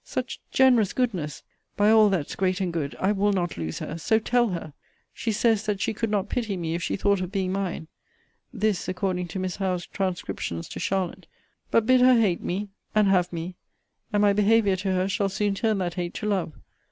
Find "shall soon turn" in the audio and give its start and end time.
15.07-15.77